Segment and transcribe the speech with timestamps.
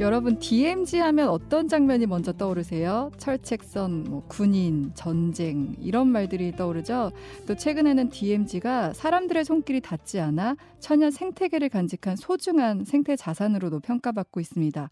[0.00, 3.10] 여러분 DMZ 하면 어떤 장면이 먼저 떠오르세요?
[3.18, 7.12] 철책선, 뭐 군인, 전쟁 이런 말들이 떠오르죠.
[7.46, 14.90] 또 최근에는 DMZ가 사람들의 손길이 닿지 않아 천연 생태계를 간직한 소중한 생태 자산으로도 평가받고 있습니다.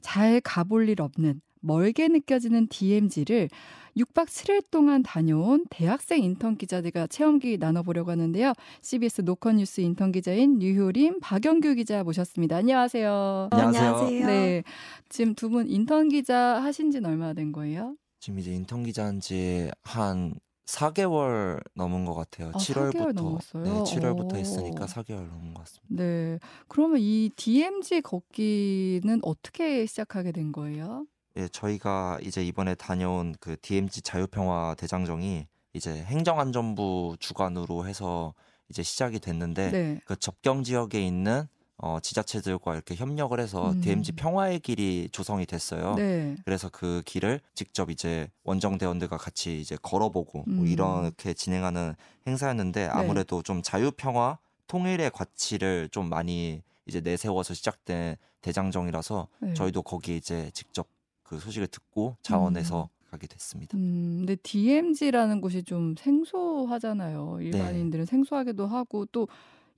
[0.00, 3.48] 잘 가볼 일 없는 멀게 느껴지는 DMZ를
[3.96, 8.52] 6박 7일 동안 다녀온 대학생 인턴 기자들과 체험기 나눠보려고 하는데요.
[8.80, 12.56] CBS 노컷뉴스 인턴 기자인 류효림, 박영규 기자 모셨습니다.
[12.56, 13.48] 안녕하세요.
[13.50, 14.26] 안녕하세요.
[14.26, 14.62] 네.
[15.08, 17.96] 지금 두 분 인턴 기자 하신 지는 얼마나 된 거예요?
[18.20, 20.34] 지금 이제 인턴 기자 한 지한
[20.66, 22.48] 4개월 넘은 것 같아요.
[22.50, 22.92] 아, 7월부터.
[22.92, 23.64] 4개월 넘었어요?
[23.64, 24.36] 네, 7월부터 오.
[24.36, 25.86] 했으니까 4개월 넘은 것 같습니다.
[26.04, 26.38] 네.
[26.68, 31.06] 그러면 이 DMZ 걷기는 어떻게 시작하게 된 거예요?
[31.38, 38.34] 예, 저희가 이제 이번에 다녀온 그 DMZ 자유평화 대장정이 이제 행정안전부 주관으로 해서
[38.68, 40.00] 이제 시작이 됐는데 네.
[40.04, 43.80] 그 접경 지역에 있는 어, 지자체들과 이렇게 협력을 해서 음.
[43.80, 45.94] DMZ 평화의 길이 조성이 됐어요.
[45.94, 46.34] 네.
[46.44, 50.66] 그래서 그 길을 직접 이제 원정대원들과 같이 이제 걸어보고 뭐 음.
[50.66, 51.94] 이렇게 진행하는
[52.26, 59.54] 행사였는데 아무래도 좀 자유평화 통일의 가치를 좀 많이 이제 내세워서 시작된 대장정이라서 네.
[59.54, 60.88] 저희도 거기 이제 직접
[61.28, 63.76] 그 소식을 듣고 자원해서 가게 됐습니다.
[63.76, 67.38] 음, 근데 DMZ라는 곳이 좀 생소하잖아요.
[67.40, 69.28] 일반인들은 생소하기도 하고 또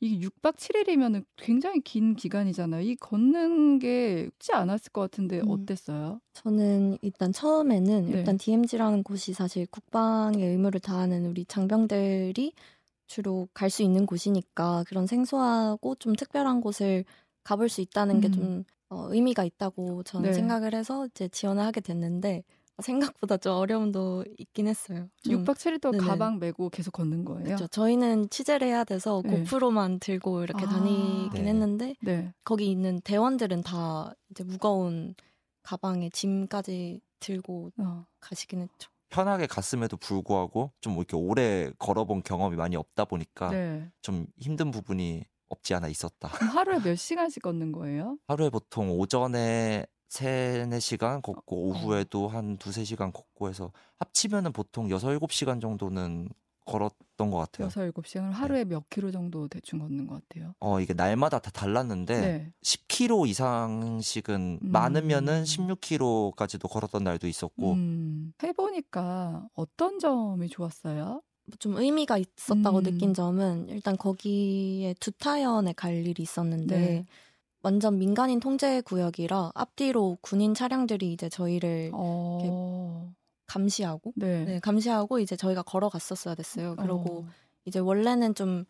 [0.03, 2.83] 이게 6박 7일이면 굉장히 긴 기간이잖아요.
[2.83, 5.51] 이 걷는 게 쉽지 않았을 것 같은데 음.
[5.51, 6.21] 어땠어요?
[6.33, 8.19] 저는 일단 처음에는 네.
[8.19, 12.53] 일단 DMZ라는 곳이 사실 국방의 의무를 다하는 우리 장병들이
[13.07, 17.05] 주로 갈 수 있는 곳이니까 그런 생소하고 좀 특별한 곳을
[17.43, 18.33] 가볼 수 있다는 게 음.
[18.33, 20.35] 좀 어, 의미가 있다고 저는 네.
[20.35, 22.43] 생각을 해서 이제 지원을 하게 됐는데
[22.83, 25.09] 생각보다 좀 어려움도 있긴 했어요.
[25.23, 26.01] 좀 6박 7일 동안.
[26.01, 27.45] 가방 메고 계속 걷는 거예요?
[27.45, 27.67] 그렇죠.
[27.69, 29.39] 저희는 취재를 해야 돼서 네.
[29.39, 30.69] 고프로만 들고 이렇게 아.
[30.69, 31.49] 다니긴 네.
[31.51, 32.33] 했는데 네.
[32.43, 35.15] 거기 있는 대원들은 다 이제 무거운
[35.63, 38.07] 가방에 짐까지 들고 어.
[38.19, 38.91] 가시긴 했죠.
[39.11, 43.91] 편하게 갔음에도 불구하고 좀 이렇게 오래 걸어본 경험이 많이 없다 보니까 네.
[44.03, 46.29] 좀 힘든 부분이 없지 않아 있었다.
[46.29, 48.17] 하루에 몇 시간씩 걷는 거예요?
[48.29, 51.69] 하루에 보통 오전에 세네 시간 걷고 어.
[51.69, 56.29] 오후에도 한 두세 시간 걷고 해서 합치면은 보통 여섯 일곱 시간 정도는
[56.67, 57.67] 걸었던 것 같아요.
[57.67, 60.55] 여섯 일곱 시간 하루에 몇 킬로 정도 대충 걷는 것 같아요?
[60.61, 62.53] 어 이게 날마다 다 달랐는데 네.
[62.63, 64.71] 10km 이상씩은 음.
[64.71, 71.23] 많으면은 16km까지도 걸었던 날도 있었고 음, 해보니까 어떤 점이 좋았어요?
[71.51, 72.83] 뭐좀 의미가 있었다고 음.
[72.83, 77.07] 느낀 점은 일단 거기에 두 타연에 갈 일이 있었는데 네.
[77.63, 83.13] 완전 민간인 통제 구역이라 앞뒤로 군인 차량들이 이제 저희를 어,
[83.47, 84.45] 감시하고 네.
[84.45, 86.77] 네, 감시하고 이제 저희가 걸어갔었어야 됐어요.
[86.77, 87.29] 그리고 어,
[87.65, 88.65] 이제 원래는 좀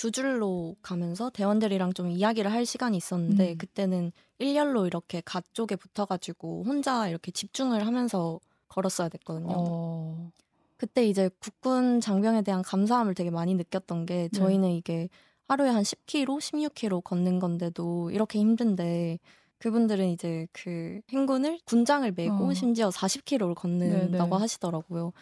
[0.00, 3.58] 두 줄로 가면서 대원들이랑 좀 이야기를 할 시간이 있었는데 음.
[3.58, 9.52] 그때는 일렬로 이렇게 가 쪽에 붙어가지고 혼자 이렇게 집중을 하면서 걸었어야 됐거든요.
[9.54, 10.30] 어,
[10.80, 15.10] 그때 이제 국군 장병에 대한 감사함을 되게 많이 느꼈던 게 저희는 이게
[15.46, 19.18] 하루에 한 10km, 16km 걷는 건데도 이렇게 힘든데
[19.58, 22.54] 그분들은 이제 그 행군을 군장을 메고 어.
[22.54, 24.40] 심지어 40km를 걷는다고 네네.
[24.40, 25.12] 하시더라고요.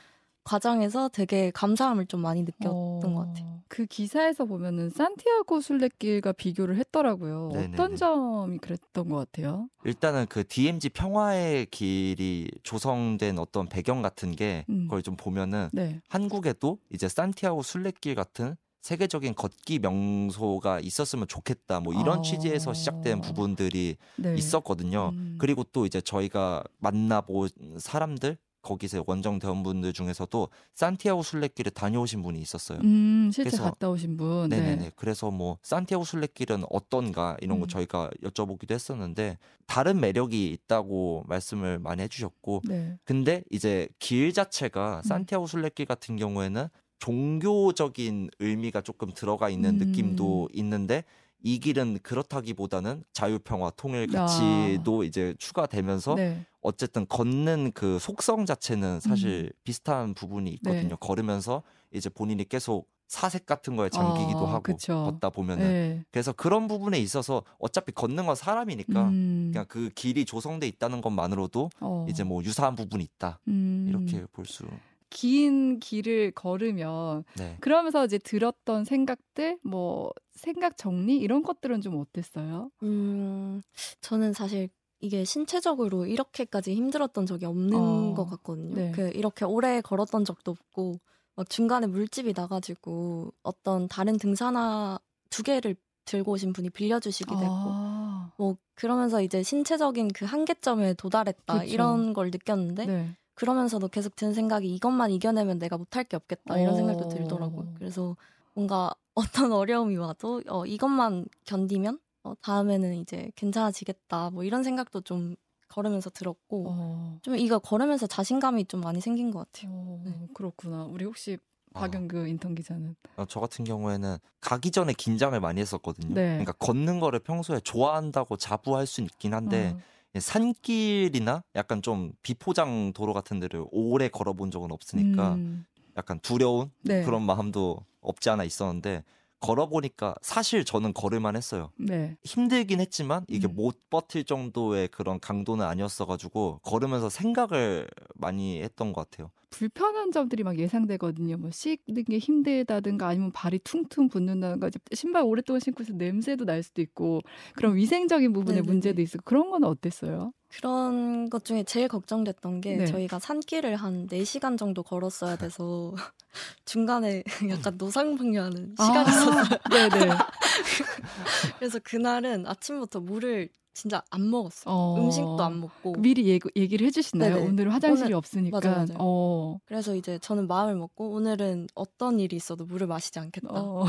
[0.49, 3.61] 과정에서 되게 감사함을 좀 많이 느꼈던 어, 것 같아요.
[3.69, 7.51] 그 기사에서 보면은 산티아고 순례길과 비교를 했더라고요.
[7.53, 7.75] 네네네.
[7.75, 9.69] 어떤 점이 그랬던 것 같아요?
[9.85, 14.85] 일단은 그 DMZ 평화의 길이 조성된 어떤 배경 같은 게 음.
[14.85, 16.01] 그걸 좀 보면은 네.
[16.09, 22.23] 한국에도 이제 산티아고 순례길 같은 세계적인 걷기 명소가 있었으면 좋겠다 뭐 이런 어.
[22.23, 24.35] 취지에서 시작된 부분들이 네.
[24.35, 25.11] 있었거든요.
[25.13, 25.37] 음.
[25.39, 32.79] 그리고 또 이제 저희가 만나본 사람들 거기서 원정 대원분들 중에서도 산티아고 순례길에 다녀오신 분이 있었어요.
[32.85, 34.49] 음, 실제 그래서- 갔다 오신 분.
[34.51, 34.77] 네네네.
[34.77, 34.91] 네.
[34.95, 37.69] 그래서 뭐 산티아고 순례길은 어떤가 이런 거 음.
[37.69, 42.99] 저희가 여쭤보기도 했었는데 다른 매력이 있다고 말씀을 많이 해주셨고 네.
[43.05, 45.03] 근데 이제 길 자체가 음.
[45.03, 46.69] 산티아고 순례길 같은 경우에는
[46.99, 49.87] 종교적인 의미가 조금 들어가 있는 음.
[49.87, 51.05] 느낌도 있는데
[51.43, 54.27] 이 길은 그렇다기보다는 자유평화 통일 아.
[54.27, 56.45] 가치도 이제 추가되면서 네.
[56.61, 60.83] 어쨌든 걷는 그 속성 자체는 사실 비슷한 부분이 있거든요.
[60.83, 60.89] 음.
[60.89, 60.97] 네.
[60.99, 61.63] 걸으면서
[61.93, 65.05] 이제 본인이 계속 사색 같은 거에 잠기기도 아, 하고 그쵸.
[65.05, 66.05] 걷다 보면은 네.
[66.11, 71.71] 그래서 그런 부분에 있어서 어차피 걷는 건 사람이니까 음, 그냥 그 길이 조성돼 있다는 것만으로도
[71.81, 74.67] 어, 이제 뭐 유사한 부분이 있다 음, 이렇게 볼 수.
[75.11, 77.57] 긴 길을 걸으면 네.
[77.61, 82.71] 그러면서 이제 들었던 생각들, 뭐 생각 정리 이런 것들은 좀 어땠어요?
[82.83, 83.63] 음,
[84.01, 84.69] 저는 사실
[85.01, 88.75] 이게 신체적으로 이렇게까지 힘들었던 적이 없는 어, 것 같거든요.
[88.75, 88.93] 네.
[88.93, 90.99] 그 이렇게 오래 걸었던 적도 없고
[91.37, 94.99] 막 중간에 물집이 나가지고 어떤 다른 등산화
[95.31, 98.33] 두 개를 들고 오신 분이 빌려주시기도 했고 아.
[98.39, 101.65] 뭐 그러면서 이제 신체적인 그 한계점에 도달했다 그쵸.
[101.65, 103.17] 이런 걸 느꼈는데 네.
[103.39, 107.09] 그러면서도 계속 드는 생각이 이것만 이겨내면 내가 못할 게 없겠다 이런 생각도 어.
[107.09, 107.75] 들더라고요.
[107.79, 108.17] 그래서
[108.53, 115.37] 뭔가 어떤 어려움이 와도 어, 이것만 견디면 어, 다음에는 이제 괜찮아지겠다 뭐 이런 생각도 좀
[115.69, 117.19] 걸으면서 들었고 어.
[117.23, 119.71] 좀 이거 걸으면서 자신감이 좀 많이 생긴 것 같아요.
[119.73, 120.29] 어, 네.
[120.35, 120.87] 그렇구나.
[120.87, 121.39] 우리 혹시
[121.75, 121.79] 어.
[121.79, 126.15] 박영규 인턴 기자는 어, 저 같은 경우에는 가기 전에 긴장을 많이 했었거든요.
[126.15, 126.31] 네.
[126.39, 129.81] 그러니까 걷는 거를 평소에 좋아한다고 자부할 수 있긴 한데 어.
[130.19, 135.67] 산길이나 약간 좀 비포장 도로 같은 데를 오래 걸어본 적은 없으니까 음.
[135.97, 137.05] 약간 두려운 네.
[137.05, 139.05] 그런 마음도 없지 않아 있었는데
[139.41, 141.71] 걸어보니까 사실 저는 걸을만 했어요.
[141.77, 142.17] 네.
[142.25, 143.55] 힘들긴 했지만 이게 음.
[143.55, 149.31] 못 버틸 정도의 그런 강도는 아니었어가지고 걸으면서 생각을 많이 했던 것 같아요.
[149.51, 151.39] 불편한 점들이 막 예상되거든요.
[151.39, 156.83] 뭐 씻는 게 힘들다든가 아니면 발이 퉁퉁 붓는다든가 신발 오랫동안 신고 있어 냄새도 날 수도
[156.83, 157.23] 있고
[157.55, 158.71] 그런 위생적인 부분에 네네네.
[158.71, 160.33] 문제도 있고 그런 건 어땠어요?
[160.49, 162.87] 그런 것 중에 제일 걱정됐던 게 네.
[162.87, 165.95] 저희가 산길을 한 4시간 정도 걸었어야 돼서
[166.65, 169.59] 중간에 약간 노상방뇨하는 아, 시간이 있었어요.
[169.71, 170.15] 네네.
[171.59, 174.75] 그래서 그날은 아침부터 물을 진짜 안 먹었어요.
[174.75, 174.97] 어...
[174.99, 177.37] 음식도 안 먹고 미리 얘기, 얘기를 해주시나요?
[177.37, 177.47] 네네.
[177.47, 178.17] 오늘은 화장실이 오늘...
[178.17, 178.57] 없으니까.
[178.57, 178.95] 맞아, 맞아.
[178.99, 179.61] 어...
[179.67, 183.49] 그래서 이제 저는 마음을 먹고 오늘은 어떤 일이 있어도 물을 마시지 않겠다.
[183.51, 183.85] 어...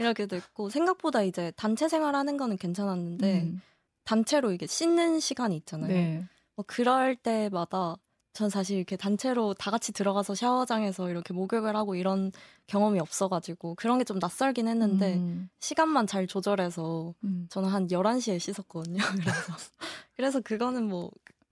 [0.00, 3.60] 이렇게 됐고 생각보다 이제 단체 생활하는 거는 괜찮았는데 음.
[4.10, 5.88] 단체로 이게 씻는 시간이 있잖아요.
[5.88, 6.24] 네.
[6.56, 7.96] 뭐 그럴 때마다
[8.32, 12.32] 전 사실 이렇게 단체로 다 같이 들어가서 샤워장에서 이렇게 목욕을 하고 이런
[12.66, 15.48] 경험이 없어가지고 그런 게 좀 낯설긴 했는데 음.
[15.60, 17.46] 시간만 잘 조절해서 음.
[17.50, 18.98] 저는 한 11시에 씻었거든요.
[19.24, 19.52] 그래서
[20.16, 21.10] 그래서 그거는 뭐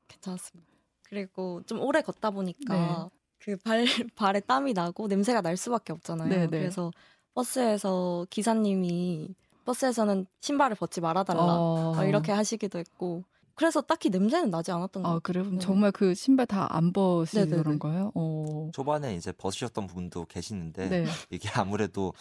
[0.09, 0.69] 괜찮았습니다.
[1.09, 2.75] 그리고 좀 오래 걷다 보니까
[3.13, 3.19] 네.
[3.39, 3.85] 그 발
[4.17, 6.29] 발에 땀이 나고 냄새가 날 수밖에 없잖아요.
[6.29, 6.47] 네네.
[6.49, 6.59] 네.
[6.59, 6.91] 그래서
[7.35, 9.35] 버스에서 기사님이
[9.69, 12.05] 버스에서는 신발을 벗지 말아달라 어.
[12.07, 13.23] 이렇게 하시기도 했고
[13.55, 15.21] 그래서 딱히 냄새는 나지 않았던 것 아, 같아요.
[15.21, 15.45] 그래요?
[15.51, 15.59] 네.
[15.59, 18.13] 정말 그 신발 다 안 벗으신 그런가요?
[18.15, 18.71] 어.
[18.73, 21.07] 초반에 이제 벗으셨던 분도 계시는데 네.
[21.31, 22.15] 이게 아무래도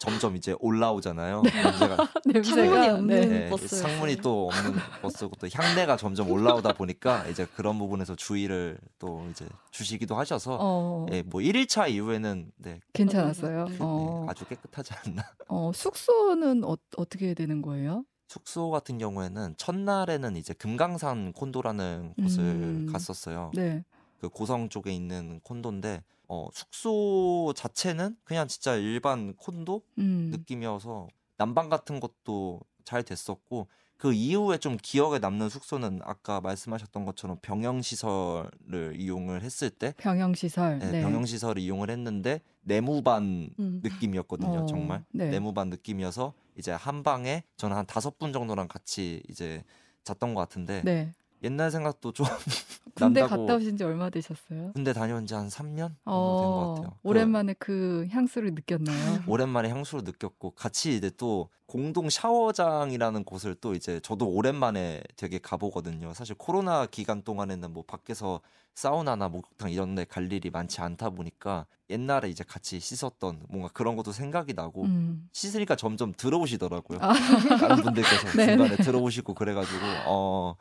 [0.00, 1.42] 점점 이제 올라오잖아요.
[2.24, 3.68] 냄새가 창문이 없는 네, 버스.
[3.76, 9.46] 상문이 또 없는 버스고 또 향내가 점점 올라오다 보니까 이제 그런 부분에서 주의를 또 이제
[9.70, 11.06] 주시기도 하셔서 어.
[11.10, 13.66] 네, 뭐 1일차 이후에는 네, 괜찮았어요.
[13.66, 14.26] 네, 어.
[14.26, 15.22] 아주 깨끗하지 않나.
[15.48, 18.06] 어, 숙소는 어, 어떻게 되는 거예요?
[18.26, 22.88] 숙소 같은 경우에는 첫날에는 이제 금강산 콘도라는 곳을 음.
[22.90, 23.50] 갔었어요.
[23.54, 23.84] 네.
[24.18, 26.02] 그 고성 쪽에 있는 콘도인데
[26.32, 30.28] 어, 숙소 자체는 그냥 진짜 일반 콘도 음.
[30.30, 33.66] 느낌이어서 난방 같은 것도 잘 됐었고
[33.96, 40.34] 그 이후에 좀 기억에 남는 숙소는 아까 말씀하셨던 것처럼 병영 시설을 이용을 했을 때 병영
[40.34, 41.00] 시설 네, 네.
[41.02, 43.80] 병영 시설을 이용을 했는데 내무반 음.
[43.82, 45.30] 느낌이었거든요 어, 정말 네.
[45.30, 49.64] 내무반 느낌이어서 이제 한 방에 저는 한 다섯 분 정도랑 같이 이제
[50.04, 51.12] 잤던 것 같은데 네.
[51.42, 52.26] 옛날 생각도 좀
[52.94, 54.72] 군대 갔다 오신 지 얼마 되셨어요?
[54.74, 56.98] 군대 다녀온 지 한 3년 정도 어, 된것 같아요.
[57.02, 59.22] 오랜만에 그, 그 향수를 느꼈나요?
[59.26, 66.12] 오랜만에 향수를 느꼈고 같이 이제 또 공동 샤워장이라는 곳을 또 이제 저도 오랜만에 되게 가보거든요.
[66.14, 68.40] 사실 코로나 기간 동안에는 뭐 밖에서
[68.74, 73.96] 사우나나 목욕탕 이런 데 갈 일이 많지 않다 보니까 옛날에 이제 같이 씻었던 뭔가 그런
[73.96, 75.28] 것도 생각이 나고 음.
[75.32, 76.98] 씻으니까 점점 들어오시더라고요.
[77.00, 77.12] 아.
[77.58, 80.56] 다른 분들께서 중간에 들어오시고 그래가지고 어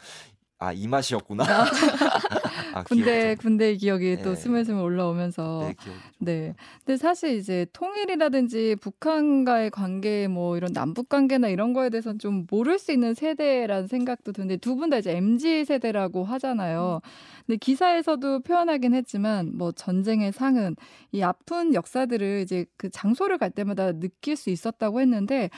[0.62, 1.44] 아, 이 맛이었구나.
[1.46, 1.66] 아,
[2.74, 4.22] 아 군대, 군대 기억이 네.
[4.22, 5.60] 또 스물스물 올라오면서.
[5.62, 5.76] 네,
[6.20, 6.54] 네.
[6.86, 12.78] 근데 사실 이제 통일이라든지 북한과의 관계 뭐 이런 남북 관계나 이런 거에 대해서는 좀 모를
[12.78, 17.00] 수 있는 세대라는 생각도 드는데 두 분 다 이제 MZ 세대라고 하잖아요.
[17.48, 20.76] 근데 기사에서도 표현하긴 했지만 뭐 전쟁의 상은
[21.14, 25.50] 이 아픈 역사들을 이제 그 장소를 갈 때마다 느낄 수 있었다고 했는데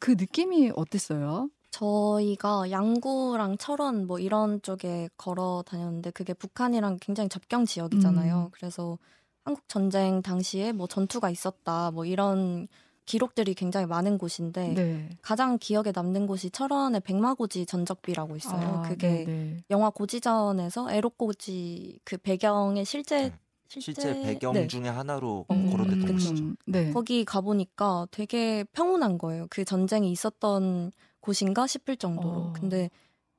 [0.00, 1.48] 그 느낌이 어땠어요?
[1.78, 8.46] 저희가 양구랑 철원 뭐 이런 쪽에 걸어 다녔는데 그게 북한이랑 굉장히 접경 지역이잖아요.
[8.46, 8.50] 음.
[8.50, 8.98] 그래서
[9.44, 12.66] 한국 전쟁 당시에 뭐 전투가 있었다 뭐 이런
[13.06, 15.08] 기록들이 굉장히 많은 곳인데 네.
[15.22, 18.60] 가장 기억에 남는 곳이 철원의 백마고지 전적비라고 있어요.
[18.60, 19.64] 아, 그게 네네.
[19.70, 23.38] 영화 고지전에서 에로고지 그 배경의 실제 네.
[23.68, 24.66] 실제, 실제 배경 네.
[24.66, 26.44] 중에 하나로 음, 거론됐던 음, 곳이죠.
[26.66, 26.90] 네.
[26.92, 29.46] 거기 가 보니까 되게 평온한 거예요.
[29.50, 30.90] 그 전쟁이 있었던
[31.28, 32.28] 곳인가 싶을 정도로.
[32.40, 32.52] 어.
[32.54, 32.90] 근데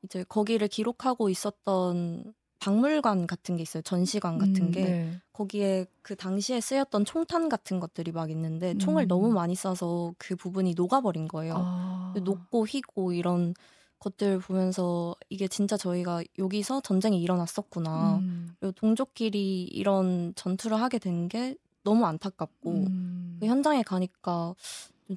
[0.04, 3.82] 이제 거기를 기록하고 있었던 박물관 같은 게 있어요.
[3.82, 4.84] 전시관 같은 음, 게.
[4.84, 5.22] 네.
[5.34, 8.80] 거기에 그 당시에 쓰였던 총탄 같은 것들이 막 있는데 음.
[8.80, 11.54] 총을 너무 많이 쏴서 그 부분이 녹아버린 거예요.
[11.58, 12.14] 아.
[12.22, 13.54] 녹고 휘고 이런
[14.00, 18.18] 것들 보면서 이게 진짜 저희가 여기서 전쟁이 일어났었구나.
[18.18, 18.50] 음.
[18.60, 23.38] 그리고 동족끼리 이런 전투를 하게 된 게 너무 안타깝고 음.
[23.40, 24.54] 그 현장에 가니까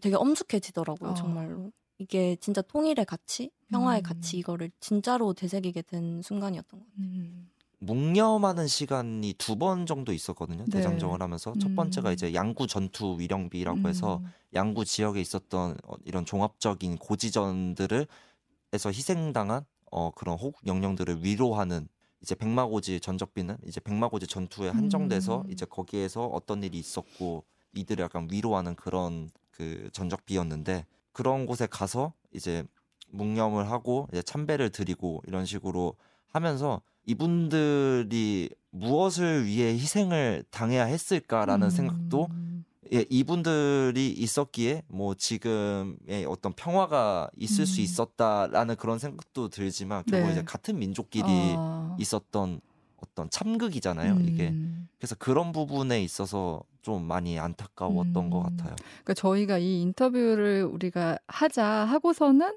[0.01, 1.15] 되게 엄숙해지더라고요, 어.
[1.15, 1.71] 정말로.
[2.03, 4.03] 이게 진짜 통일의 가치, 평화의 음.
[4.03, 7.07] 가치 이거를 진짜로 되새기게 된 순간이었던 것 같아요.
[7.07, 7.49] 음.
[7.79, 10.65] 묵념하는 시간이 두 번 정도 있었거든요.
[10.67, 10.71] 네.
[10.79, 12.13] 대장정을 하면서 첫 번째가 음.
[12.15, 14.27] 이제 양구 전투 위령비라고 해서 음.
[14.55, 18.07] 양구 지역에 있었던 어, 이런 종합적인 고지전들을
[18.75, 21.89] 에서 희생당한 어 그런 호국 영령들을 위로하는
[22.23, 25.51] 이제 백마고지 전적비는 이제 백마고지 전투에 한정돼서 음.
[25.51, 27.45] 이제 거기에서 어떤 일이 있었고
[27.75, 32.65] 이들을 약간 위로하는 그런 그 전적비였는데 그런 곳에 가서 이제
[33.11, 35.95] 묵념을 하고 이제 참배를 드리고 이런 식으로
[36.29, 41.71] 하면서 이분들이 무엇을 위해 희생을 당해야 했을까라는 음.
[41.71, 42.29] 생각도
[42.93, 47.67] 예, 이분들이 있었기에 뭐 지금의 어떤 평화가 있을 음.
[47.67, 50.33] 수 있었다라는 그런 생각도 들지만 결국 네.
[50.33, 51.25] 이제 같은 민족끼리
[51.57, 51.97] 어.
[51.99, 52.61] 있었던
[52.99, 54.29] 어떤 참극이잖아요, 음.
[54.29, 54.55] 이게.
[54.99, 58.31] 그래서 그런 부분에 있어서 좀 많이 안타까웠던 음.
[58.31, 58.75] 것 같아요.
[59.05, 62.53] 그러니까 저희가 이 인터뷰를 우리가 하자 하고서는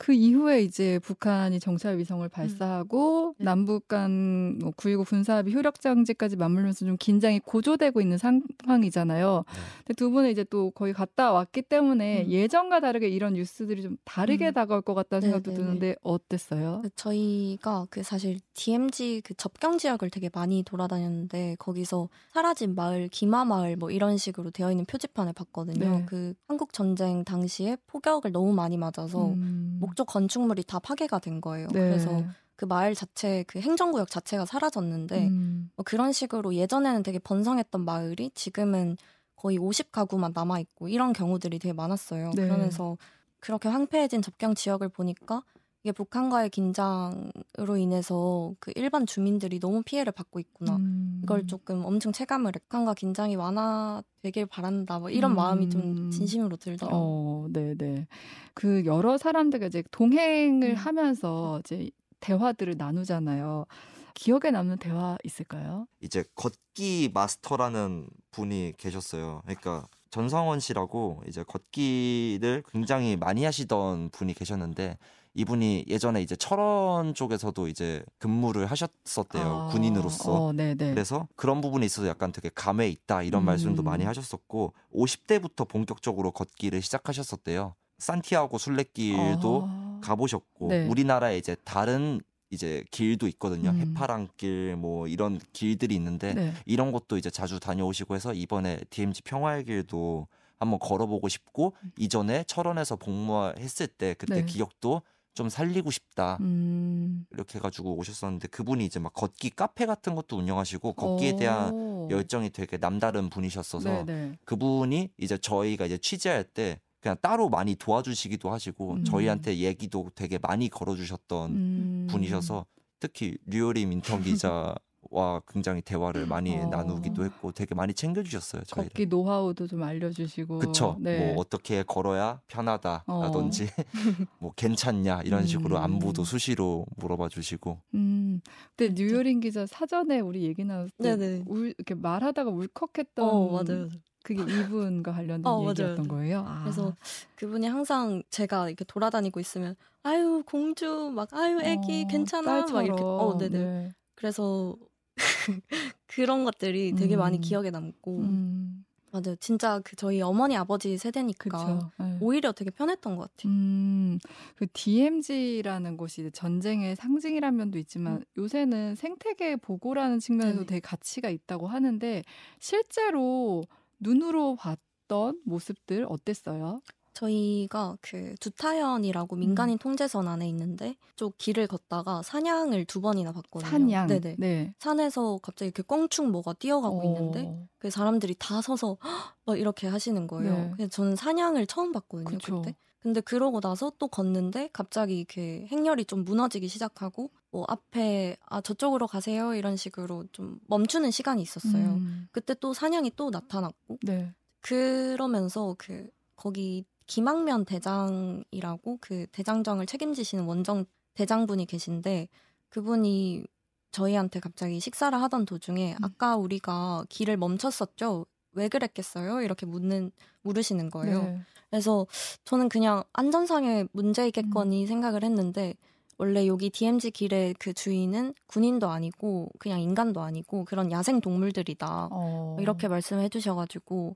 [0.00, 2.28] 그 이후에 이제 북한이 정찰 위성을 음.
[2.30, 3.44] 발사하고 음.
[3.44, 4.30] 남북 간
[4.60, 9.44] 뭐 9.19 군사합의 효력 장지까지 맞물면서 좀 긴장이 고조되고 있는 상황이잖아요.
[9.46, 9.60] 네.
[9.78, 12.30] 근데 두 분은 이제 또 거의 갔다 왔기 때문에 음.
[12.30, 14.52] 예전과 다르게 이런 뉴스들이 좀 다르게 음.
[14.52, 15.66] 다가올 것 같다는 생각도 네네네.
[15.66, 16.80] 드는데 어땠어요?
[16.82, 23.44] 그 저희가 그 사실 DMZ 그 접경 지역을 되게 많이 돌아다녔는데 거기서 사라진 마을, 기마
[23.44, 25.98] 마을 뭐 이런 식으로 되어 있는 표지판을 봤거든요.
[25.98, 26.04] 네.
[26.06, 29.78] 그 한국 전쟁 당시에 포격을 너무 많이 맞아서 음.
[29.90, 31.68] 목적 건축물이 다 파괴가 된 거예요.
[31.68, 31.80] 네.
[31.80, 32.24] 그래서
[32.56, 35.70] 그 마을 자체 그 행정구역 자체가 사라졌는데 음.
[35.76, 38.96] 뭐 그런 식으로 예전에는 되게 번성했던 마을이 지금은
[39.34, 42.32] 거의 50가구만 남아 있고 이런 경우들이 되게 많았어요.
[42.36, 42.44] 네.
[42.44, 42.98] 그러면서
[43.38, 45.42] 그렇게 황폐해진 접경 지역을 보니까
[45.82, 50.76] 이게 북한과의 긴장으로 인해서 그 일반 주민들이 너무 피해를 받고 있구나.
[50.76, 51.20] 음.
[51.22, 54.98] 이걸 조금 엄청 체감을 북한과 긴장이 완화되길 바란다.
[54.98, 55.36] 뭐 이런 음.
[55.36, 56.10] 마음이 좀 음.
[56.10, 57.00] 진심으로 들더라고요.
[57.00, 58.06] 어, 네, 네.
[58.52, 60.74] 그 여러 사람들과 이제 동행을 음.
[60.74, 63.64] 하면서 이제 대화들을 나누잖아요.
[64.12, 65.86] 기억에 남는 대화 있을까요?
[66.02, 69.40] 이제 걷기 마스터라는 분이 계셨어요.
[69.44, 74.98] 그러니까 전성원 씨라고 이제 걷기를 굉장히 많이 하시던 분이 계셨는데
[75.34, 80.52] 이분이 예전에 이제 철원 쪽에서도 이제 근무를 하셨었대요 아, 군인으로서 어,
[80.92, 83.46] 그래서 그런 부분에 있어서 약간 되게 감에 있다 이런 음.
[83.46, 90.86] 말씀도 많이 하셨었고 50대부터 본격적으로 걷기를 시작하셨었대요 산티아고 순례길도 아, 가보셨고 네.
[90.86, 92.20] 우리나라에 이제 다른
[92.52, 93.70] 이제 길도 있거든요.
[93.70, 93.78] 음.
[93.78, 96.52] 해파랑길 뭐 이런 길들이 있는데 네.
[96.66, 100.26] 이런 것도 이제 자주 다녀오시고 해서 이번에 DMZ 평화의 길도
[100.58, 101.92] 한번 걸어보고 싶고 음.
[101.96, 104.44] 이전에 철원에서 복무했을 때 그때 네.
[104.44, 105.02] 기억도
[105.34, 107.24] 좀 살리고 싶다 음.
[107.30, 112.08] 이렇게 해가지고 오셨었는데 그분이 이제 막 걷기 카페 같은 것도 운영하시고 걷기에 대한 오.
[112.10, 114.04] 열정이 되게 남다른 분이셨어서 네네.
[114.04, 114.38] 네.
[114.44, 119.04] 그분이 이제 저희가 이제 취재할 때 그냥 따로 많이 도와주시기도 하시고 음.
[119.04, 122.06] 저희한테 얘기도 되게 많이 걸어주셨던 음.
[122.10, 122.66] 분이셔서
[122.98, 124.74] 특히 류요림 인턴 기자
[125.10, 126.66] 와 굉장히 대화를 많이 어.
[126.66, 128.62] 나누기도 했고 되게 많이 챙겨주셨어요.
[128.62, 128.90] 저희를.
[128.90, 130.60] 걷기 노하우도 좀 알려주시고.
[130.60, 130.96] 그쵸.
[131.00, 131.32] 네.
[131.32, 133.82] 뭐 어떻게 걸어야 편하다라든지 어.
[134.38, 135.82] 뭐 괜찮냐 이런 식으로 음.
[135.82, 137.80] 안부도 수시로 물어봐 주시고.
[137.94, 138.40] 음.
[138.76, 143.28] 근데 뉴요린 기자 사전에 우리 얘기 나눴을 때 울, 이렇게 말하다가 울컥했던.
[143.28, 143.88] 어, 맞아요.
[144.22, 146.08] 그게 이분과 관련된 어, 얘기였던 맞아요.
[146.08, 146.44] 거예요.
[146.46, 146.60] 아.
[146.62, 146.94] 그래서
[147.36, 152.74] 그분이 항상 제가 이렇게 돌아다니고 있으면 아유 공주 막 아유 애기 어, 괜찮아 딸처럼.
[152.74, 153.58] 막 이렇게 어 네네.
[153.58, 153.88] 네.
[154.14, 154.76] 그래서
[156.06, 157.20] 그런 것들이 되게 음.
[157.20, 158.84] 많이 기억에 남고 음.
[159.12, 159.34] 맞아요.
[159.40, 162.18] 진짜 그 저희 어머니 아버지 세대니까 네.
[162.20, 163.52] 오히려 되게 편했던 것 같아요.
[163.52, 164.18] 음,
[164.54, 168.24] 그 DMZ라는 곳이 전쟁의 상징이라는 면도 있지만 음.
[168.38, 172.22] 요새는 생태계 보고라는 측면에도 네 되게 가치가 있다고 하는데
[172.60, 173.64] 실제로
[173.98, 176.80] 눈으로 봤던 모습들 어땠어요?
[177.12, 179.78] 저희가 그 두타현이라고 민간인 음.
[179.78, 183.70] 통제선 안에 있는데 쪽 길을 걷다가 사냥을 두 번이나 봤거든요.
[183.70, 184.06] 사냥.
[184.06, 184.36] 네네.
[184.38, 184.74] 네.
[184.78, 187.04] 산에서 갑자기 이렇게 껑충 뭐가 뛰어가고 오.
[187.04, 188.96] 있는데 그 사람들이 다 서서
[189.44, 190.54] 막 이렇게 하시는 거예요.
[190.54, 190.70] 네.
[190.74, 192.24] 그래서 저는 사냥을 처음 봤거든요.
[192.24, 192.62] 그쵸.
[192.62, 192.76] 그때.
[193.00, 199.06] 근데 그러고 나서 또 걷는데 갑자기 그 행렬이 좀 무너지기 시작하고 뭐 앞에 아 저쪽으로
[199.06, 201.94] 가세요 이런 식으로 좀 멈추는 시간이 있었어요.
[201.94, 202.28] 음.
[202.30, 204.32] 그때 또 사냥이 또 나타났고 네.
[204.60, 212.28] 그러면서 그 거기 김학면 대장이라고 그 대장정을 책임지시는 원정 대장분이 계신데
[212.68, 213.44] 그분이
[213.90, 216.04] 저희한테 갑자기 식사를 하던 도중에 음.
[216.04, 218.26] 아까 우리가 길을 멈췄었죠.
[218.52, 219.42] 왜 그랬겠어요?
[219.42, 220.12] 이렇게 묻는
[220.42, 221.22] 물으시는 거예요.
[221.22, 221.40] 네.
[221.68, 222.06] 그래서
[222.44, 224.86] 저는 그냥 안전상의 문제이겠거니 음.
[224.86, 225.74] 생각을 했는데
[226.16, 232.56] 원래 여기 DMZ 길의 그 주인은 군인도 아니고 그냥 인간도 아니고 그런 야생 동물들이다 어.
[232.60, 234.14] 이렇게 말씀해 주셔 가지고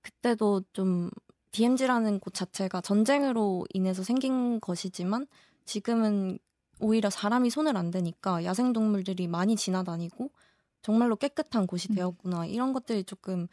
[0.00, 1.08] 그때도 좀
[1.52, 5.26] DMZ라는 곳 자체가 전쟁으로 인해서 생긴 것이지만
[5.64, 6.38] 지금은
[6.80, 10.30] 오히려 사람이 손을 안 대니까 야생동물들이 많이 지나다니고
[10.80, 11.94] 정말로 깨끗한 곳이 음.
[11.94, 13.46] 되었구나 이런 것들이 조금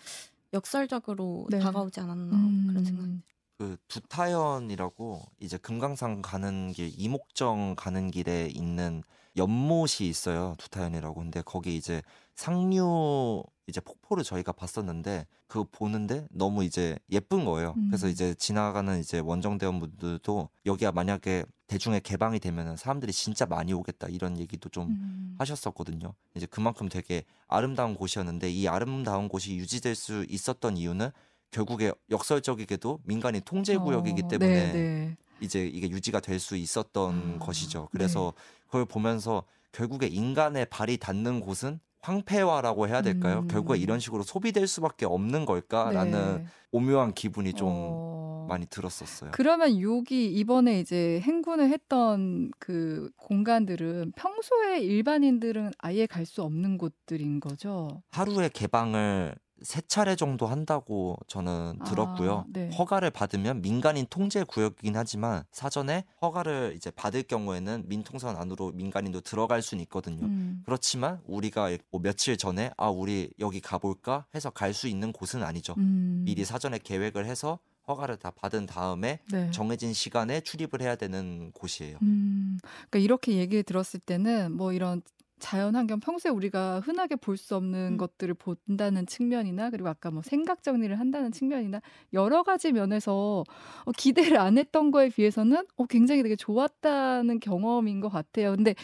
[0.54, 1.60] 역설적으로 네.
[1.60, 2.68] 다가오지 않았나 음.
[2.70, 3.22] 그런 생각이
[3.60, 9.04] 그 두타연이라고 이제 금강산 가는 길 이목정 가는 길에 있는
[9.36, 12.02] 연못이 있어요 두타연이라고 근데 거기 이제
[12.36, 17.74] 상류 이제 폭포를 저희가 봤었는데 그 보는데 너무 이제 예쁜 거예요.
[17.78, 17.88] 음.
[17.90, 24.08] 그래서 이제 지나가는 이제 원정대원 분들도 여기가 만약에 대중에 개방이 되면은 사람들이 진짜 많이 오겠다
[24.10, 25.36] 이런 얘기도 좀 음.
[25.40, 26.14] 하셨었거든요.
[26.36, 31.12] 이제 그만큼 되게 아름다운 곳이었는데 이 아름다운 곳이 유지될 수 있었던 이유는
[31.52, 35.18] 결국에 역설적이게도 민간인 통제 구역이기 어, 때문에 네, 네.
[35.42, 37.88] 이제 이게 유지가 될 수 있었던 아, 것이죠.
[37.92, 38.42] 그래서 네.
[38.66, 43.40] 그걸 보면서 결국에 인간의 발이 닿는 곳은 황폐화라고 해야 될까요?
[43.40, 43.48] 음.
[43.48, 46.46] 결국에 이런 식으로 소비될 수밖에 없는 걸까라는 네.
[46.72, 48.46] 오묘한 기분이 좀 어...
[48.50, 49.32] 많이 들었었어요.
[49.34, 57.40] 그러면 여기 이번에 이제 행군을 했던 그 공간들은 평소에 일반인들은 아예 갈 수 없는 곳들인
[57.40, 58.02] 거죠?
[58.12, 62.40] 하루에 개방을 세 차례 정도 한다고 저는 아, 들었고요.
[62.40, 62.70] 아, 네.
[62.78, 69.62] 허가를 받으면 민간인 통제 구역이긴 하지만 사전에 허가를 이제 받을 경우에는 민통선 안으로 민간인도 들어갈
[69.62, 70.26] 수는 있거든요.
[70.26, 70.64] 음.
[70.66, 75.74] 그렇지만 우리가 뭐 며칠 전에 아 우리 여기 가볼까 해서 갈 수 있는 곳은 아니죠.
[75.78, 76.22] 음.
[76.26, 79.50] 미리 사전에 계획을 해서 허가를 다 받은 다음에 네.
[79.52, 81.98] 정해진 시간에 출입을 해야 되는 곳이에요.
[82.04, 85.02] 음, 그러니까 이렇게 얘기 들었을 때는 뭐 이런
[85.40, 87.98] 자연 환경 평소에 우리가 흔하게 볼 수 없는 음.
[87.98, 91.82] 것들을 본다는 측면이나 그리고 아까 뭐 생각 정리를 한다는 측면이나
[92.14, 93.44] 여러 가지 면에서
[93.86, 98.56] 어, 기대를 안 했던 거에 비해서는 어, 굉장히 되게 좋았다는 경험인 것 같아요.
[98.56, 98.76] 근데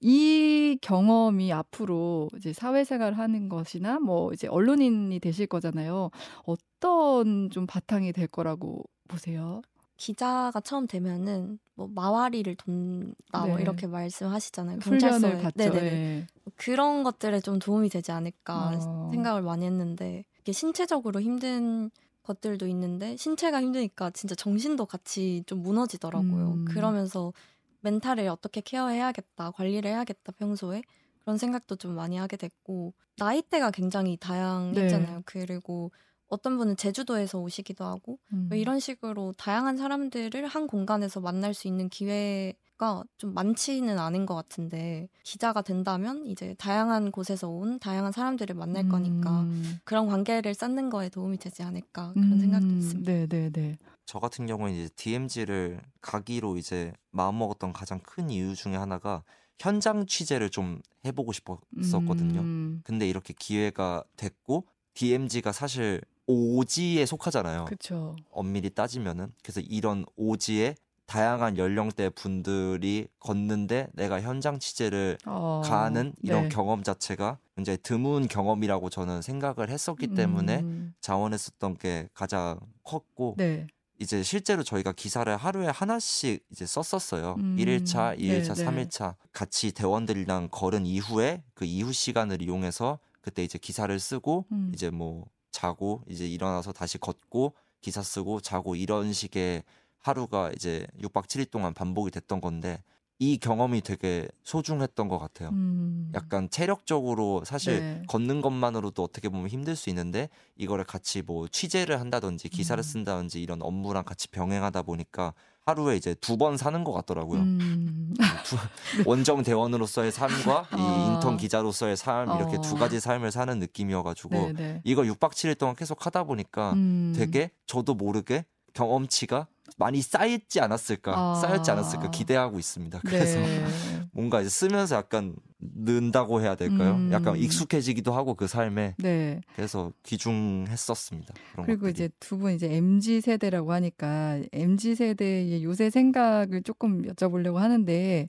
[0.00, 6.10] 이 경험이 앞으로 이제 사회생활을 하는 것이나 뭐 이제 언론인이 되실 거잖아요.
[6.44, 9.62] 어떤 좀 바탕이 될 거라고 보세요?
[9.96, 13.48] 기자가 처음 되면은 뭐 마와리를 돈다 뭐 네.
[13.50, 14.78] 뭐 이렇게 말씀하시잖아요.
[14.80, 15.42] 경찰서에.
[15.54, 16.26] 네네 네.
[16.56, 19.10] 그런 것들에 좀 도움이 되지 않을까 어.
[19.12, 21.90] 생각을 많이 했는데 이게 신체적으로 힘든
[22.22, 26.52] 것들도 있는데 신체가 힘드니까 진짜 정신도 같이 좀 무너지더라고요.
[26.52, 26.64] 음.
[26.64, 27.32] 그러면서
[27.80, 30.82] 멘탈을 어떻게 케어해야겠다, 관리를 해야겠다 평소에
[31.20, 35.16] 그런 생각도 좀 많이 하게 됐고 나이대가 굉장히 다양했잖아요.
[35.16, 35.22] 네.
[35.24, 35.92] 그리고
[36.34, 38.46] 어떤 분은 제주도에서 오시기도 하고 음.
[38.48, 44.34] 뭐 이런 식으로 다양한 사람들을 한 공간에서 만날 수 있는 기회가 좀 많지는 않은 것
[44.34, 48.88] 같은데 기자가 된다면 이제 다양한 곳에서 온 다양한 사람들을 만날 음.
[48.88, 49.46] 거니까
[49.84, 52.40] 그런 관계를 쌓는 거에 도움이 되지 않을까 그런 음.
[52.40, 53.12] 생각도 있습니다.
[53.12, 53.78] 네, 네, 네.
[54.04, 59.22] 저 같은 경우는 이제 DMZ를 가기로 이제 마음먹었던 가장 큰 이유 중에 하나가
[59.58, 62.40] 현장 취재를 좀 해보고 싶었었거든요.
[62.40, 62.80] 음.
[62.84, 67.66] 근데 이렇게 기회가 됐고 DMZ가 사실 오지에 속하잖아요.
[67.66, 68.16] 그쵸.
[68.30, 70.74] 엄밀히 따지면은 그래서 이런 오지에
[71.06, 76.48] 다양한 연령대 분들이 걷는데 내가 현장 취재를 어, 가는 이런 네.
[76.48, 80.94] 경험 자체가 굉장히 드문 경험이라고 저는 생각을 했었기 때문에 음.
[81.00, 83.66] 자원했었던 게 가장 컸고 네.
[84.00, 87.36] 이제 실제로 저희가 기사를 하루에 하나씩 이제 썼었어요.
[87.38, 87.56] 음.
[87.58, 93.96] 1일차, 2일차, 네, 3일차 같이 대원들이랑 걸은 이후에 그 이후 시간을 이용해서 그때 이제 기사를
[93.98, 94.72] 쓰고 음.
[94.74, 99.62] 이제 뭐 자고 이제 일어나서 다시 걷고 기사 쓰고 자고 이런 식의
[99.98, 102.82] 하루가 이제 6박 7일 동안 반복이 됐던 건데
[103.20, 105.50] 이 경험이 되게 소중했던 것 같아요.
[105.50, 106.10] 음.
[106.14, 108.02] 약간 체력적으로 사실 네.
[108.08, 112.82] 걷는 것만으로도 어떻게 보면 힘들 수 있는데 이거를 같이 뭐 취재를 한다든지 기사를 음.
[112.82, 115.32] 쓴다든지 이런 업무랑 같이 병행하다 보니까
[115.66, 117.40] 하루에 이제 두 번 사는 것 같더라고요.
[117.40, 118.14] 음.
[118.44, 118.56] 두,
[119.08, 121.14] 원정 대원으로서의 삶과 이 아.
[121.14, 122.60] 인턴 기자로서의 삶 이렇게 어.
[122.60, 124.52] 두 가지 삶을 사는 느낌이어가지고 네네.
[124.52, 124.80] 네.
[124.84, 127.14] 이걸 6박 7일 동안 계속 하다 보니까 음.
[127.16, 129.46] 되게 저도 모르게 경험치가
[129.78, 131.34] 많이 쌓였지 않았을까 아.
[131.36, 133.00] 쌓였지 않았을까 기대하고 있습니다.
[133.00, 133.64] 그래서 네.
[134.12, 136.94] 뭔가 이제 쓰면서 약간 는다고 해야 될까요?
[136.94, 137.10] 음.
[137.10, 139.40] 약간 익숙해지기도 하고 그 삶에 네.
[139.56, 141.34] 그래서 귀중했었습니다.
[141.64, 141.90] 그리고 것들이.
[141.90, 148.28] 이제 두 분 이제 mz 세대라고 하니까 mz 세대의 요새 생각을 조금 여쭤보려고 하는데 네.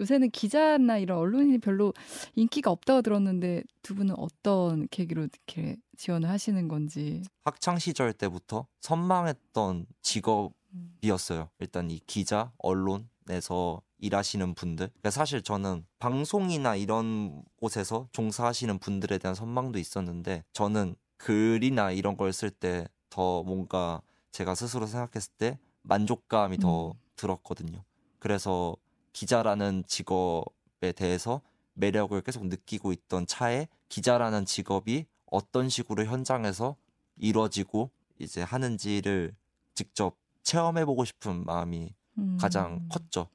[0.00, 1.92] 요새는 기자나 이런 언론인이 별로
[2.34, 9.86] 인기가 없다고 들었는데 두 분은 어떤 계기로 이렇게 지원을 하시는 건지 학창 시절 때부터 선망했던
[10.00, 10.54] 직업
[11.02, 11.48] 이었어요.
[11.58, 14.88] 일단 이 기자, 언론에서 일하시는 분들.
[14.88, 22.30] 그러니까 사실 저는 방송이나 이런 곳에서 종사하시는 분들에 대한 선망도 있었는데 저는 글이나 이런 걸
[22.32, 26.92] 쓸 때 더 뭔가 제가 스스로 생각했을 때 만족감이 더 음.
[27.16, 27.84] 들었거든요.
[28.18, 28.74] 그래서
[29.12, 31.42] 기자라는 직업에 대해서
[31.74, 36.76] 매력을 계속 느끼고 있던 차에 기자라는 직업이 어떤 식으로 현장에서
[37.16, 39.34] 이루어지고 이제 하는지를
[39.74, 42.36] 직접 체험해보고 싶은 마음이 음.
[42.40, 43.28] 가장 컸죠.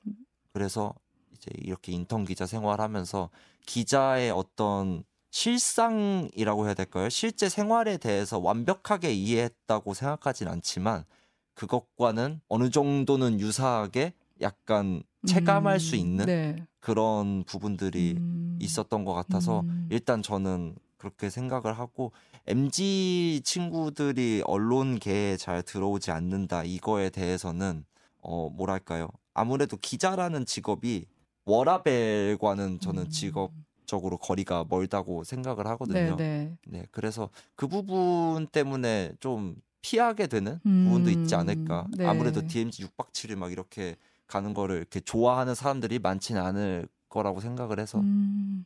[0.54, 0.94] 그래서
[1.34, 3.30] 이제 이렇게 인턴 기자 생활하면서
[3.66, 7.10] 기자의 어떤 실상이라고 해야 될까요?
[7.10, 11.06] 실제 생활에 대해서 완벽하게 이해했다고 생각하진 않지만
[11.54, 16.68] 그것과는 어느 정도는 유사하게 약간 체감할 음, 수 있는 네.
[16.80, 19.88] 그런 부분들이 음, 있었던 것 같아서 음.
[19.92, 22.12] 일단 저는 그렇게 생각을 하고
[22.48, 27.86] MZ 친구들이 언론계에 잘 들어오지 않는다 이거에 대해서는
[28.22, 31.06] 어 뭐랄까요 아무래도 기자라는 직업이
[31.46, 33.10] 워라벨과는 저는 음.
[33.10, 33.52] 직업
[33.86, 36.18] 적으로 거리가 멀다고 생각을 하거든요.
[36.18, 36.18] 네네.
[36.18, 36.58] 네.
[36.68, 40.84] 네, 그래서 그 부분 때문에 좀 피하게 되는 음.
[40.84, 41.88] 부분도 있지 않을까.
[41.92, 42.06] 네.
[42.06, 43.96] 아무래도 DMZ 6박 7일 막 이렇게
[44.28, 48.00] 가는 거를 이렇게 좋아하는 사람들이 많지는 않을 거라고 생각을 해서.
[48.00, 48.66] 음.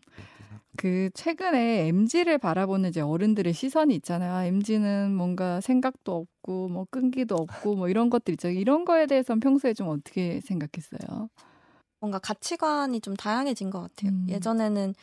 [0.77, 4.47] 그 최근에 MZ를 바라보는 이제 어른들의 시선이 있잖아요.
[4.47, 8.49] MZ는 뭔가 생각도 없고 뭐 끈기도 없고 뭐 이런 것들 있죠.
[8.49, 11.29] 이런 거에 대해서는 평소에 좀 어떻게 생각했어요?
[11.99, 14.11] 뭔가 가치관이 좀 다양해진 것 같아요.
[14.11, 14.25] 음.
[14.29, 14.95] 예전에는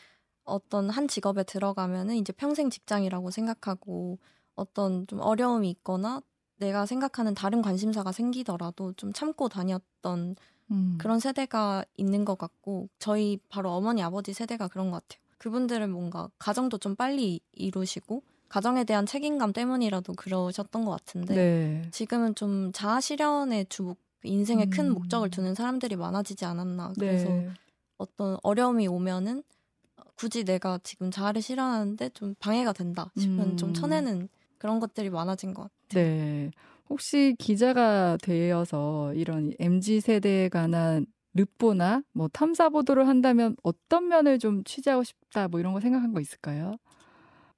[0.45, 4.19] 어떤 한 직업에 들어가면은 이제 평생 직장이라고 생각하고
[4.57, 6.23] 어떤 좀 어려움이 있거나
[6.57, 10.35] 내가 생각하는 다른 관심사가 생기더라도 좀 참고 다녔던
[10.73, 10.99] 음.
[10.99, 15.28] 그런 세대가 있는 것 같고 저희 바로 어머니 아버지 세대가 그런 것 같아요.
[15.39, 21.83] 그분들은 뭔가 가정도 좀 빨리 이루시고 가정에 대한 책임감 때문이라도 그러셨던 것 같은데 네.
[21.91, 24.71] 지금은 좀 자아 실현에 주 인생에 음.
[24.71, 27.49] 큰 목적을 두는 사람들이 많아지지 않았나 그래서 네.
[27.99, 29.43] 어떤 어려움이 오면은
[30.17, 33.57] 굳이 내가 지금 자아를 실현하는데 좀 방해가 된다 싶은 음.
[33.57, 36.05] 좀 쳐내는 그런 것들이 많아진 것 같아요.
[36.05, 36.51] 네.
[36.91, 41.07] 혹시 기자가 되어서 이런 MZ 세대에 관한
[41.39, 46.21] 르보나 뭐 탐사 보도를 한다면 어떤 면을 좀 취재하고 싶다 뭐 이런 거 생각한 거
[46.21, 46.77] 있을까요?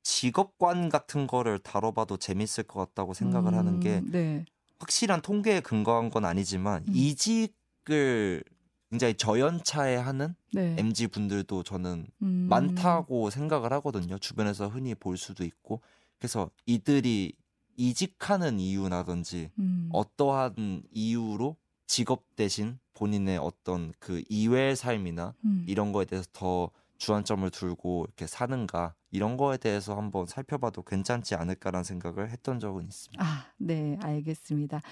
[0.03, 4.45] 직업관 같은 거를 다뤄봐도 재밌을 것 같다고 생각을 음, 하는 게 네.
[4.79, 6.93] 확실한 통계에 근거한 건 아니지만 음.
[6.95, 8.43] 이직을
[8.90, 10.75] 굉장히 저연차에 하는 네.
[10.79, 12.47] MZ 분들도 저는 음.
[12.49, 14.19] 많다고 생각을 하거든요.
[14.19, 15.81] 주변에서 흔히 볼 수도 있고
[16.19, 17.35] 그래서 이들이
[17.77, 19.88] 이직하는 이유라든지 음.
[19.93, 21.57] 어떠한 이유로
[21.90, 25.64] 직업 대신 본인의 어떤 그 이외의 삶이나 음.
[25.66, 31.83] 이런 거에 대해서 더 주안점을 두고 이렇게 사는가 이런 거에 대해서 한번 살펴봐도 괜찮지 않을까라는
[31.83, 33.24] 생각을 했던 적은 있습니다.
[33.24, 34.83] 아, 네, 알겠습니다.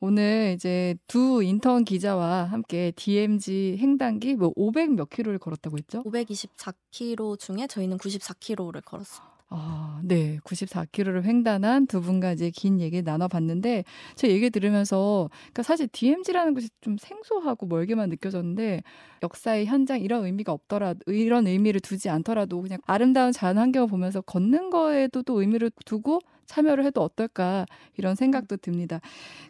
[0.00, 6.02] 오늘 이제 두 인턴 기자와 함께 DMZ 횡단기 뭐 500 몇 킬로를 걸었다고 했죠?
[6.02, 9.37] 524킬로 중에 저희는 94킬로를 걸었습니다.
[9.50, 10.38] 아, 네.
[10.44, 13.84] 94km를 횡단한 두 이제 긴 얘기 나눠봤는데,
[14.14, 18.82] 제 얘기 들으면서, 그러니까 사실 DMZ라는 것이 좀 생소하고 멀게만 느껴졌는데,
[19.22, 24.68] 역사의 현장 이런 의미가 없더라, 이런 의미를 두지 않더라도 그냥 아름다운 자연 환경을 보면서 걷는
[24.68, 29.00] 거에도 또 의미를 두고 참여를 해도 어떨까 이런 생각도 듭니다.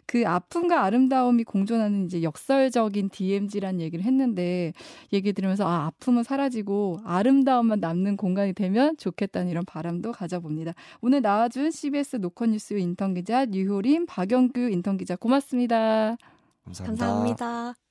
[0.05, 4.73] 그 아픔과 아름다움이 공존하는 이제 역설적인 DMZ란 얘기를 했는데
[5.11, 10.73] 얘기 들으면서 아 아픔은 사라지고 아름다움만 남는 공간이 되면 좋겠다는 이런 바람도 가져봅니다.
[11.01, 16.17] 오늘 나와준 CBS 노컷뉴스 인턴 기자 유효림 박영규 인턴 기자 고맙습니다.
[16.65, 17.05] 감사합니다.
[17.05, 17.88] 감사합니다.